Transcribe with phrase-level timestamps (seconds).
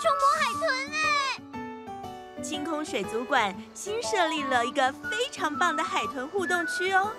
[0.00, 2.42] 触摸海豚哎！
[2.42, 7.12] 清空水族馆新设立了一个非常棒的海豚互动区哦，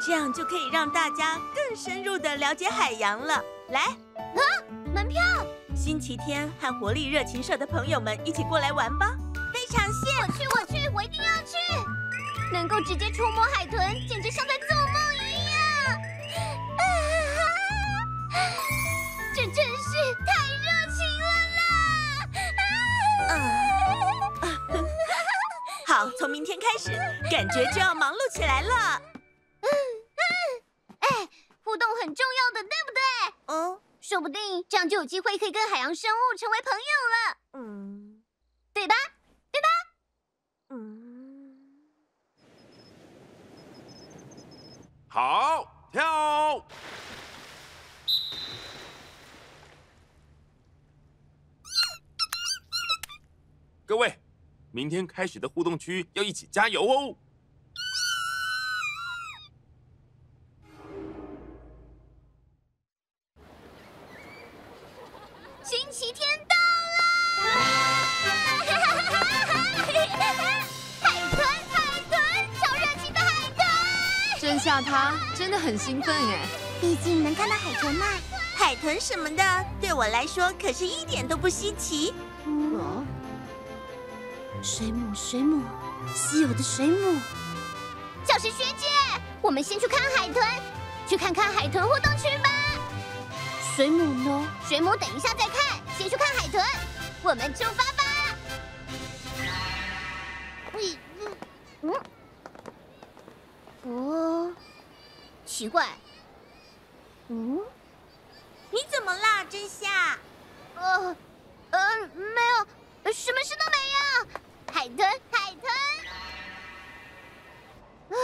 [0.00, 3.44] 这样就可以让大家更深入的了解海洋了。
[3.68, 4.40] 来，啊，
[4.94, 5.22] 门票！
[5.76, 9.14] 星期天和活力热情社的朋友们一起过来玩吧！
[9.52, 11.58] 非常谢，我去，我去，我一定要去！
[12.50, 13.78] 能够直接触摸海豚，
[14.08, 15.18] 简直像在做梦一
[15.50, 15.60] 样！
[16.78, 16.80] 啊，
[19.34, 20.71] 这真是太热
[26.02, 26.90] 好，从明天开始，
[27.30, 29.00] 感觉就要忙碌起来了。
[29.60, 30.26] 嗯嗯，
[30.98, 31.28] 哎，
[31.62, 33.54] 互动很重要的，对不对？
[33.54, 33.80] 嗯。
[34.00, 36.78] 说不定这样就有机会可以跟海洋生物成为朋友
[37.12, 38.20] 了，嗯，
[38.74, 38.96] 对吧？
[39.52, 39.68] 对吧？
[40.70, 41.56] 嗯，
[45.08, 46.66] 好，跳！
[53.86, 54.18] 各位，
[54.74, 57.14] 明天开始的互动区要一起加油哦！
[65.62, 66.56] 星期天到
[66.96, 67.42] 了，
[71.02, 72.18] 海豚海豚
[72.58, 73.60] 超热情的海豚，
[74.40, 76.46] 真吓他真的很兴奋哎，
[76.80, 78.06] 毕竟能看到海豚嘛。
[78.54, 82.14] 海豚什么的，对我来说可是一点都不稀奇。
[82.46, 82.91] 嗯，
[84.62, 85.64] 水母，水母，
[86.14, 87.18] 稀有的水母。
[88.24, 88.86] 教师学姐，
[89.40, 90.40] 我们先去看海豚，
[91.08, 92.48] 去看看海豚互动区吧。
[93.74, 94.48] 水母呢？
[94.64, 96.64] 水母等一下再看，先去看海豚。
[97.24, 98.04] 我们出发吧。
[100.74, 101.36] 嗯嗯
[101.82, 101.92] 嗯。
[103.90, 104.54] 哦。
[105.44, 105.88] 奇怪，
[107.28, 107.60] 嗯，
[108.70, 110.16] 你怎么啦，真夏？
[110.76, 111.14] 呃，
[111.70, 112.40] 呃，没
[113.04, 113.98] 有，什么事都没有。
[114.72, 115.70] 海豚，海豚，
[118.08, 118.16] 啊，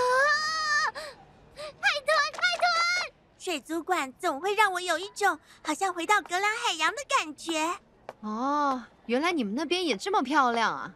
[1.54, 3.12] 海豚，海豚！
[3.38, 7.78] 水族馆总会让我有一种好像回到格兰海洋的感觉。
[8.20, 10.90] 哦，原来你们那边也这么漂亮啊！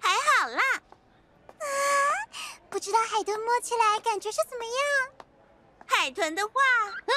[0.00, 0.62] 还好啦。
[1.58, 1.64] 啊，
[2.70, 4.72] 不知道海豚摸起来感觉是怎么样？
[5.86, 7.12] 海豚的话，啊，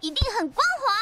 [0.00, 0.92] 一定很光滑，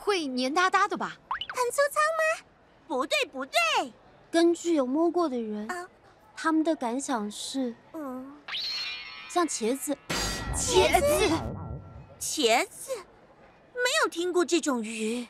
[0.00, 1.12] 会黏哒哒的吧？
[1.54, 2.46] 很粗糙吗？
[2.88, 3.92] 不对，不对。
[4.30, 5.88] 根据有摸过的人，啊，
[6.36, 8.32] 他们的感想是，嗯，
[9.28, 9.96] 像茄子。
[10.54, 11.28] 茄子，
[12.20, 12.96] 茄子，
[13.74, 15.26] 没有听过这种鱼。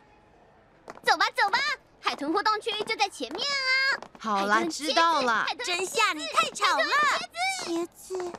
[1.03, 1.59] 走吧，走吧，
[2.01, 4.01] 海豚活动区就在前面啊。
[4.19, 5.47] 好了，知道了。
[5.65, 6.85] 真夏，你太吵了。
[7.65, 8.33] 茄子。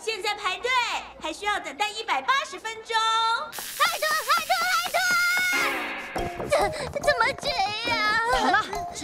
[0.00, 0.70] 现在排队，
[1.20, 2.96] 还需要等待一百八十分钟。
[2.96, 4.08] 海豚，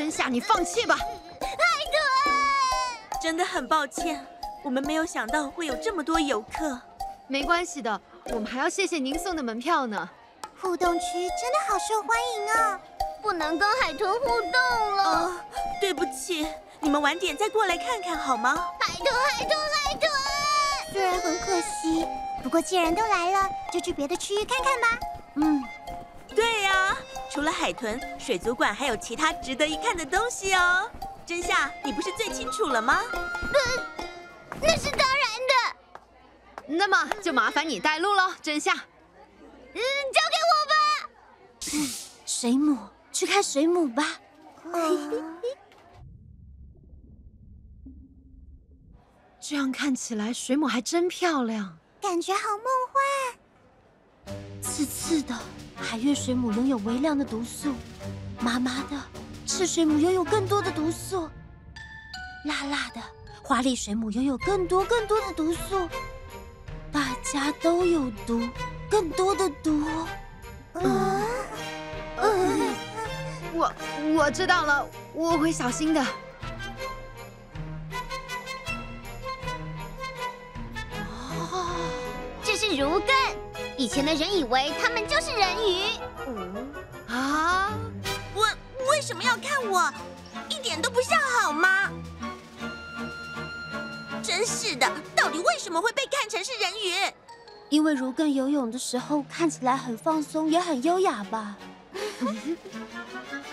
[0.02, 0.96] 真夏，你放弃吧。
[0.96, 1.06] 海
[1.38, 4.26] 豚，真的很抱歉，
[4.64, 6.76] 我们没有想到会有这么多游客。
[7.28, 8.00] 没关系的，
[8.32, 10.10] 我们还要谢谢您送的门票呢。
[10.60, 12.80] 互动区真的好受欢迎啊，
[13.22, 15.04] 不能跟海豚互动了。
[15.04, 15.36] 哦，
[15.80, 16.48] 对不起，
[16.80, 18.56] 你们晚点再过来看看好吗？
[18.80, 20.10] 海豚，海豚，海豚！
[20.92, 22.04] 虽然很可惜，
[22.42, 25.06] 不过既然都来了，就去别的区域看看吧。
[25.36, 25.62] 嗯，
[27.32, 30.90] 除了海豚，水族馆还有其他值得一看的东西哦。
[31.24, 33.00] 真夏，你不是最清楚了吗？
[33.14, 33.56] 嗯，
[34.60, 35.18] 那是当然
[35.48, 36.66] 的。
[36.66, 38.74] 那么就麻烦你带路喽，真夏。
[38.74, 39.80] 嗯，
[40.12, 40.74] 交给我吧。
[41.72, 41.88] 嗯，
[42.26, 42.76] 水母，
[43.12, 44.04] 去看水母吧。
[44.64, 45.40] 嗯
[49.40, 53.38] 这样看起来，水母还真漂亮，感觉好梦幻。
[54.60, 55.34] 刺刺的
[55.76, 57.74] 海月水母拥有微量的毒素，
[58.40, 58.96] 麻麻的
[59.46, 61.28] 赤水母拥有更多的毒素，
[62.44, 63.00] 辣辣的
[63.42, 65.88] 花丽水母拥有更多更多的毒素。
[66.90, 68.40] 大家都有毒，
[68.90, 69.84] 更多的毒。
[70.74, 71.22] 嗯，
[72.16, 72.74] 嗯，
[73.52, 73.72] 我
[74.16, 76.04] 我知道了，我会小心的。
[82.74, 83.12] 儒艮，
[83.82, 85.98] 以前的人以为他们就是人鱼。
[86.28, 86.72] 嗯
[87.08, 87.72] 啊，
[88.32, 88.46] 我
[88.88, 89.92] 为什么要看我？
[90.48, 91.90] 一点都不像好吗？
[94.22, 97.12] 真是的，到底为什么会被看成是人鱼？
[97.70, 101.56] 因为如更游泳的时候看起来很放松，也很优雅吧？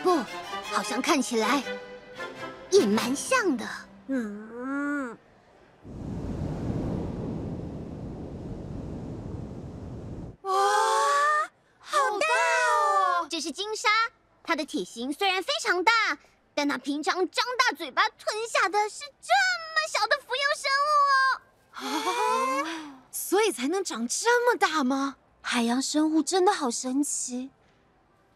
[0.03, 0.15] 不，
[0.71, 1.63] 好像看起来
[2.69, 3.65] 也蛮像的。
[4.09, 5.17] 嗯，
[10.41, 10.51] 哇，
[11.79, 12.25] 好大
[13.21, 13.27] 哦！
[13.29, 13.89] 这是金沙，
[14.43, 15.91] 它的体型虽然非常大，
[16.53, 19.33] 但它平常张大嘴巴吞下的是这
[19.73, 22.69] 么小的浮游生物哦。
[22.93, 25.15] 啊，所以才能长这么大吗？
[25.41, 27.49] 海洋生物真的好神奇。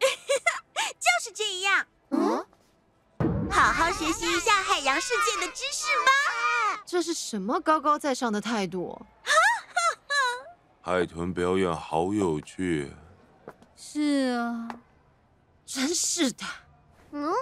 [0.00, 1.86] 就是这样。
[2.10, 2.44] 嗯，
[3.48, 6.82] 好好学习一下海洋世界的知识吧。
[6.84, 9.00] 这是什么高高在上的态度？
[10.82, 12.92] 海豚表演好有趣。
[13.76, 14.68] 是啊，
[15.66, 16.44] 真是的。
[17.12, 17.32] 嗯，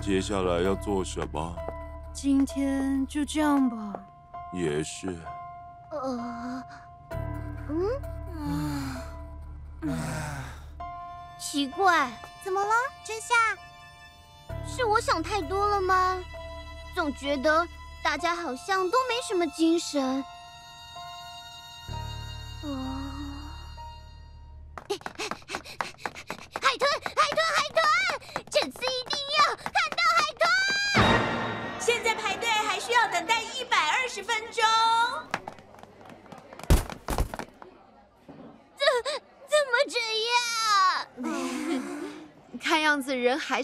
[0.00, 1.56] 接下来要做什么？
[2.12, 4.00] 今天就这样吧。
[4.52, 5.18] 也是。
[5.90, 6.62] 呃，
[7.68, 8.96] 嗯，
[9.82, 9.96] 嗯，
[11.38, 12.10] 奇怪，
[12.44, 12.70] 怎么了，
[13.04, 13.34] 真夏？
[14.66, 16.18] 是我想太多了吗？
[16.94, 17.66] 总觉得
[18.04, 20.22] 大家好像都没什么精神。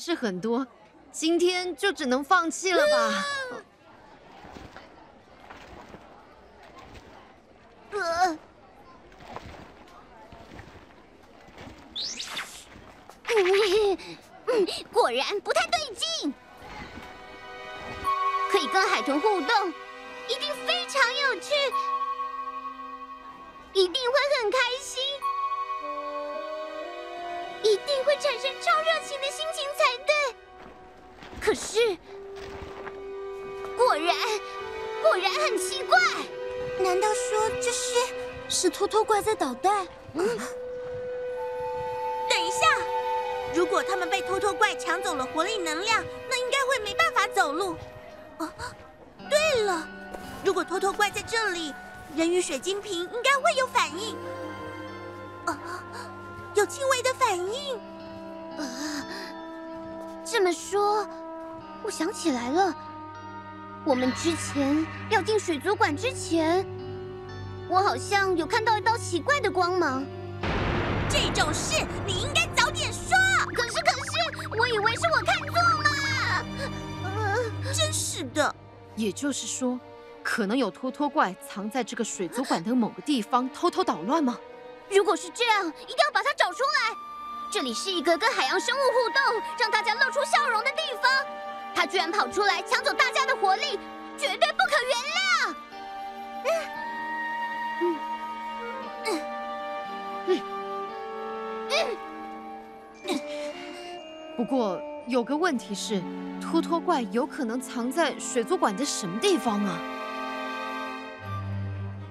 [0.08, 0.66] 是很多，
[1.12, 3.26] 今天就只能放弃了吧。
[7.90, 8.38] 呃，
[14.90, 16.32] 果然不太对劲。
[18.50, 19.68] 可以跟海豚互动，
[20.26, 21.52] 一定非常有趣，
[23.74, 25.02] 一定会很开心，
[27.62, 30.12] 一定会产生超热情的心情才对。
[31.40, 31.96] 可是，
[33.76, 34.16] 果然，
[35.02, 35.98] 果然很奇怪。
[36.80, 37.94] 难道说这是
[38.48, 39.86] 是偷偷怪在捣蛋？
[40.14, 40.38] 嗯，
[42.28, 42.66] 等一下，
[43.54, 47.76] 如果他们被偷偷怪抢走了活力能量，那应该会没办法走路。
[48.38, 48.48] 哦，
[49.28, 49.88] 对了，
[50.44, 51.74] 如果偷偷怪在这里，
[52.14, 54.16] 人鱼水晶瓶应该会有反应。
[55.46, 55.56] 哦，
[56.58, 57.78] 有轻微的反应。
[58.56, 59.04] 呃，
[60.24, 61.08] 这么说，
[61.84, 62.74] 我想起来了。
[63.84, 66.66] 我们之前要进水族馆之前，
[67.70, 70.04] 我好像有看到一道奇怪的光芒。
[71.08, 73.16] 这种事你应该早点说。
[73.54, 76.44] 可是，可是，我以为是我看错了。
[77.04, 78.52] 呃，真是的。
[78.96, 79.78] 也就是说，
[80.24, 84.36] 可能有拖拖怪藏在这个水族馆的某个地方，偷偷捣乱吗？
[84.90, 86.96] 如果是这样，一定要把它找出来。
[87.50, 89.20] 这里是一个跟海洋生物互动，
[89.58, 91.10] 让大家露出笑容的地方。
[91.74, 93.78] 他居然跑出来抢走大家的活力，
[94.16, 95.54] 绝对不可原谅！
[96.44, 96.50] 嗯
[99.06, 99.20] 嗯
[100.26, 100.40] 嗯。
[103.06, 103.20] 嗯。
[104.36, 106.02] 不过有个问题是，
[106.40, 109.78] 拖拖怪有可能藏在水族馆的什么地方啊？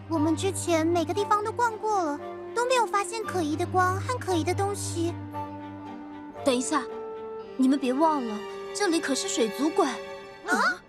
[0.10, 2.20] 我们之前每个地方都逛过了，
[2.58, 5.14] 都没有发现可疑的光和可疑的东西。
[6.44, 6.84] 等一下，
[7.56, 8.36] 你们别忘了。
[8.74, 9.94] 这里可是水族馆
[10.48, 10.82] 啊！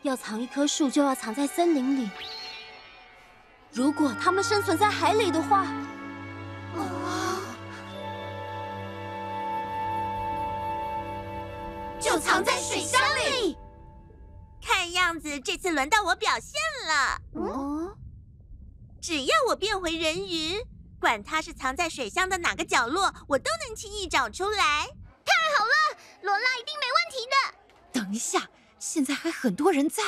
[0.00, 2.08] 要藏一棵树，就要藏在森林里。
[3.72, 5.66] 如果它们生存在海里的话，
[6.76, 7.40] 啊，
[12.00, 13.58] 就藏在水箱里。
[14.62, 17.20] 看样子这次轮到我表现了。
[17.34, 17.42] 嗯，
[19.06, 20.64] 只要我变回人鱼，
[20.98, 24.56] 管它是藏在水箱的哪个角落，我都能轻易找出来。
[24.56, 28.00] 太好了，罗拉一定没问题的。
[28.00, 30.02] 等一下，现在还很多人在。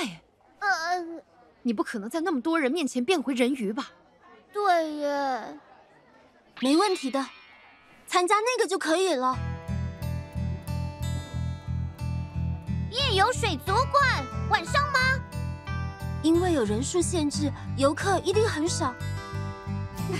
[0.61, 1.23] 呃，
[1.61, 3.91] 你不可能在那么多人面前变回人鱼吧？
[4.51, 5.59] 对耶，
[6.61, 7.23] 没问题的，
[8.07, 9.37] 参加那个就可以了。
[12.91, 14.86] 夜游水族馆，晚上吗？
[16.27, 18.93] 因为有人数限制，游客一定很少。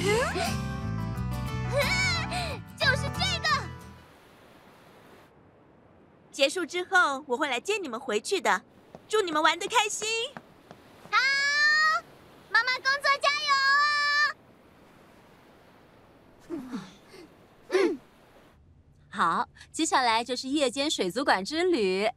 [2.79, 3.49] 就是这个。
[6.31, 8.63] 结束之后，我会来接你们回去的。
[9.09, 10.07] 祝你们玩的开心！
[11.11, 11.19] 好，
[12.51, 13.55] 妈妈工作加油
[16.55, 16.57] 哦！
[17.71, 17.99] 嗯，
[19.09, 22.09] 好，接下来就是夜间水族馆之旅，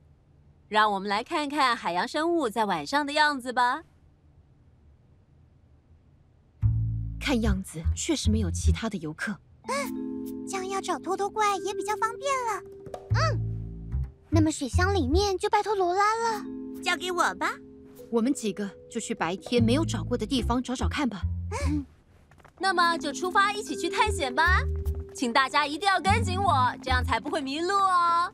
[0.69, 3.81] 让我们来看看海洋生物在晚上的样子吧。
[7.19, 9.35] 看样子确实没有其他的游客。
[9.63, 12.63] 嗯，这样要找托托怪也比较方便了。
[13.15, 13.39] 嗯，
[14.29, 16.45] 那么水箱里面就拜托罗拉了，
[16.83, 17.51] 交给我吧。
[18.11, 21.21] 我们几个就去白天没有找过的地方找找看吧。
[21.67, 21.83] 嗯，
[22.59, 24.61] 那么就出发一起去探险吧。
[25.15, 28.31] 请大家一定要跟紧我，这样才不会迷路哦。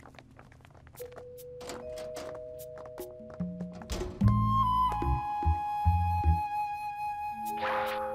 [7.66, 8.15] you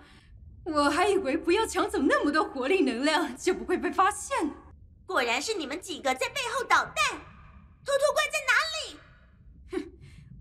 [0.63, 4.51] 我还以为不要抢走那么多活力能量就不会被发现。
[5.05, 6.95] 果然是你们几个在背后捣蛋！
[7.83, 8.99] 偷偷怪在哪里？
[9.71, 9.91] 哼，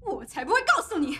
[0.02, 1.18] 我才不会告诉你！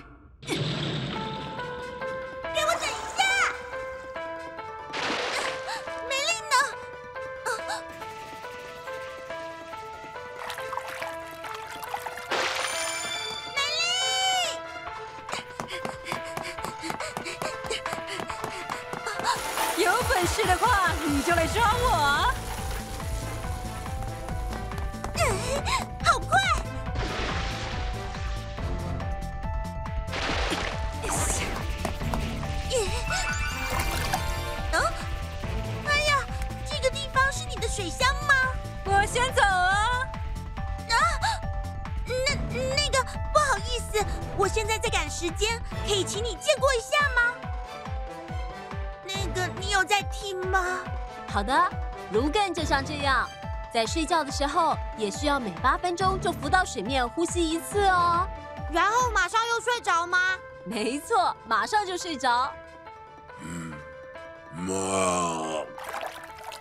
[51.32, 51.70] 好的，
[52.12, 53.28] 卢根就像这样，
[53.72, 58.26] 在睡觉的时候也需要每八分钟就浮到水面呼吸一次哦。
[58.72, 60.18] 然后马上又睡着吗？
[60.64, 62.52] 没错，马上就睡着。
[63.40, 63.72] 嗯，
[64.54, 64.72] 妈，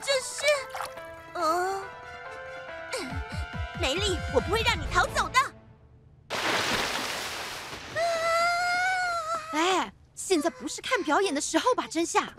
[0.02, 0.44] 这是……
[1.34, 1.82] 呃，
[3.80, 5.40] 美丽，我不会让你逃走的。
[9.52, 12.34] 哎，现在不是看表演的时候吧，真夏。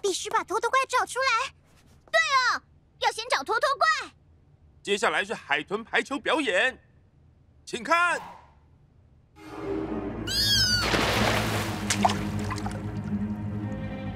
[0.00, 1.52] 必须把托托怪找出来。
[2.10, 2.62] 对哦，
[3.00, 4.10] 要先找托托怪。
[4.82, 6.76] 接下来是海豚排球表演，
[7.64, 8.20] 请看。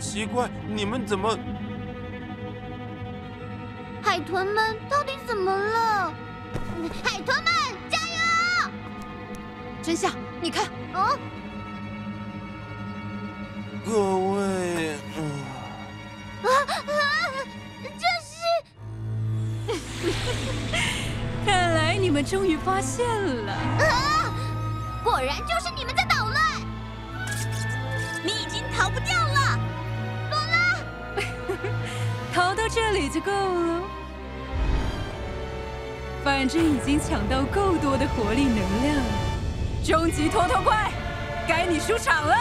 [0.00, 1.38] 奇怪，你们怎么？
[4.02, 6.12] 海豚们到底怎么了？
[7.04, 7.52] 海豚们
[7.88, 8.70] 加油！
[9.82, 11.18] 真夏，你看，哦，
[13.86, 15.18] 各位，嗯。
[16.42, 16.50] 啊
[16.88, 16.90] 啊！
[17.96, 18.34] 这是，
[21.46, 23.52] 看来你们终于发现了。
[23.52, 24.34] 啊！
[25.04, 26.42] 果然就是你们在捣乱。
[28.24, 29.56] 你已经逃不掉了，
[30.30, 30.80] 罗拉。
[32.34, 33.82] 逃到这里就够了。
[36.24, 39.02] 反正已经抢到够多的活力能量了，
[39.84, 40.90] 终极托托怪，
[41.46, 42.36] 该你出场了。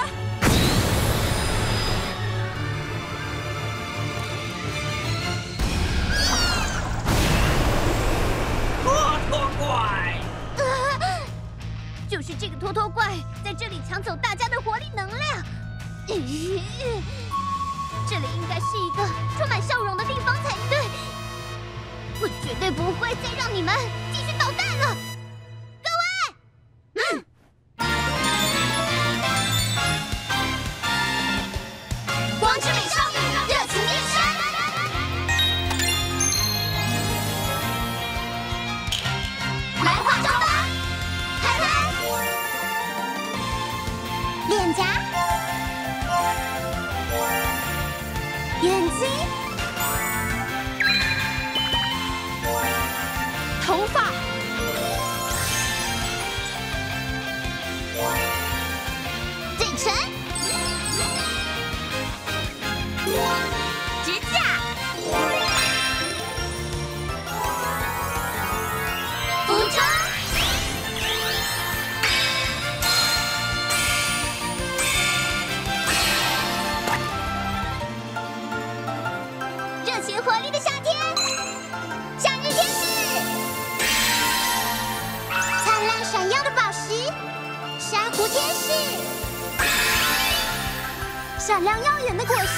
[12.65, 15.22] 偷偷怪在这里抢走大家的活力能量。
[18.10, 19.07] 这里应该是一个
[19.38, 20.79] 充满笑容的地方才对。
[22.22, 23.72] 我绝对不会再让你们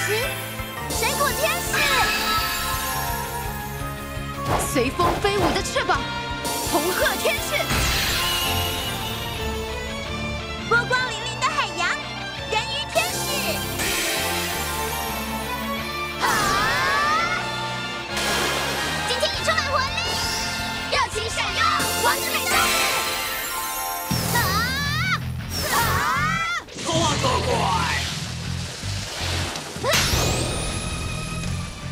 [0.08, 0.16] 眼的果实，
[0.90, 1.76] 水果天使，
[4.72, 6.00] 随风飞舞的翅膀，
[6.72, 7.77] 红鹤天使。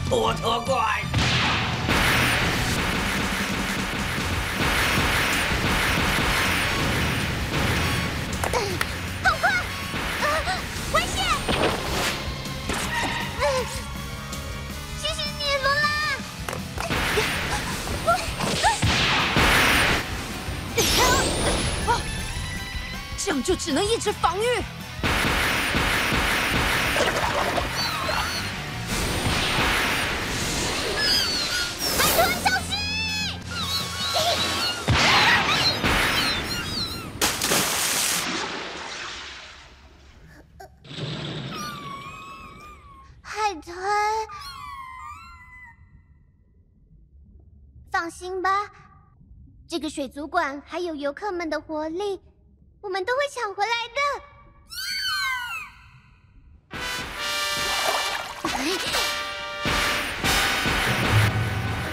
[0.09, 1.03] 托特怪！
[9.25, 9.51] 好快！
[10.95, 11.25] 危险！
[15.03, 15.85] 谢谢你，罗拉。
[23.19, 24.62] 这样就只能一直防御。
[49.76, 52.18] 这个水族馆还有游客们的活力，
[52.80, 54.00] 我们都会抢回来的。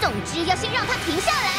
[0.00, 1.53] 总之，要先让它停下来。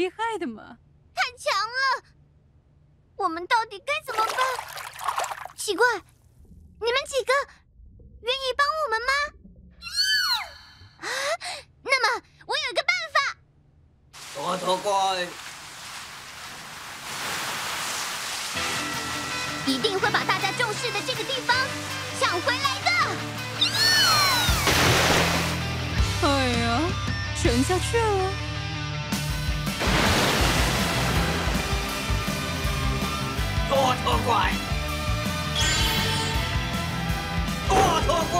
[0.00, 0.78] 厉害的嘛！
[1.14, 2.04] 太强了，
[3.16, 4.34] 我们到底该怎么办？
[5.58, 5.86] 奇怪，
[6.80, 7.34] 你们几个？
[8.22, 9.12] 愿意帮我们吗？
[11.00, 11.06] 啊，
[11.82, 13.36] 那么我有一个办法。
[14.34, 15.26] 托特怪
[19.66, 21.54] 一定会把大家重视的这个地方
[22.18, 22.90] 抢回来的。
[26.22, 26.80] 哎呀，
[27.36, 28.49] 沉下去了。
[33.80, 34.52] 托特怪。
[37.66, 38.36] 托特怪！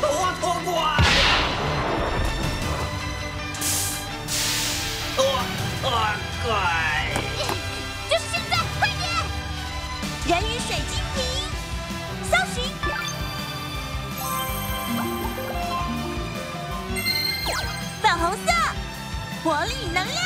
[0.00, 0.06] 托
[0.40, 0.70] 特怪！
[5.16, 5.20] 托
[6.44, 6.52] 怪！
[8.08, 9.02] 就是现在，快点！
[10.28, 11.18] 人鱼水晶瓶，
[12.30, 12.56] 搜寻，
[18.00, 18.48] 粉红色，
[19.42, 20.17] 活力能量。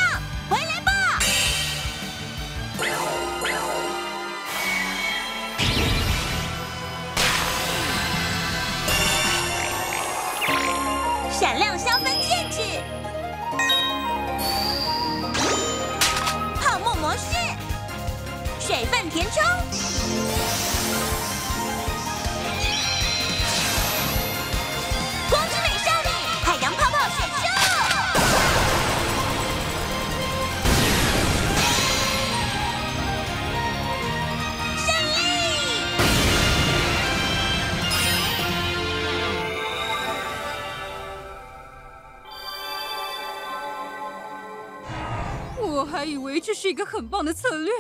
[46.03, 47.73] 还以为这是一个很棒的策略。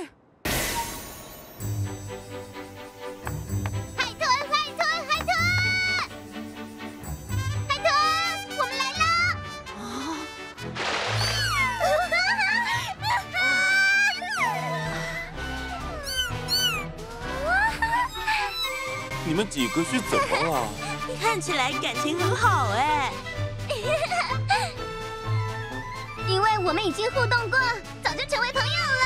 [3.97, 5.35] 海豚，海豚，海豚，
[7.67, 7.93] 海豚，
[8.57, 9.03] 我们来了！
[9.77, 9.83] 啊！
[19.27, 20.69] 你们几个是怎么了？
[21.21, 23.13] 看起来感情很好哎。
[26.33, 27.59] 因为我们已经互动过，
[28.03, 29.05] 早就成为朋友了。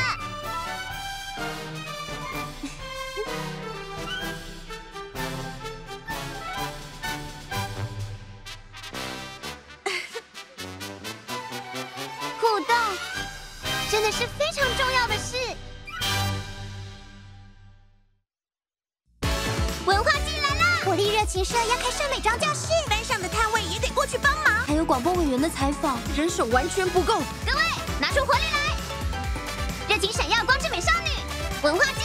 [12.41, 12.77] 互动，
[13.91, 15.37] 真的是非常重要的事。
[19.85, 22.69] 文化季来了，活力热情社要开设美妆教室，
[24.87, 27.21] 广播委员的采访，人手完全不够。
[27.45, 27.63] 各位，
[28.01, 29.93] 拿出活力来！
[29.93, 31.11] 热情闪耀，光之美少女，
[31.61, 32.01] 文化季，